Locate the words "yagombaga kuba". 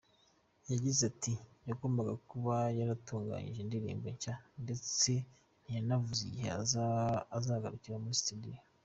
1.67-2.55